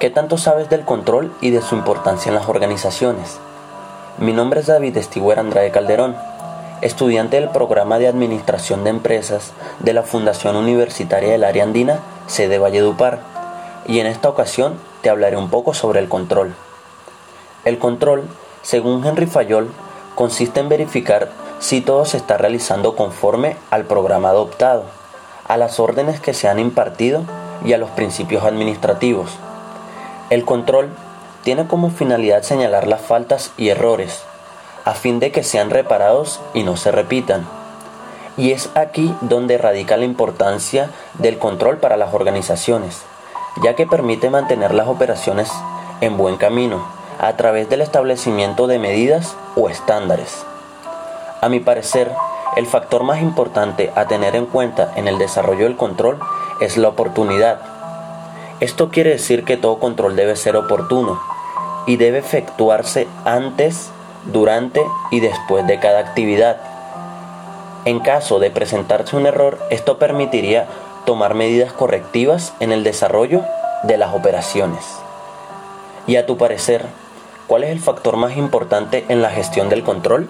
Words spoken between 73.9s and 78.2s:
las operaciones. Y a tu parecer, ¿cuál es el factor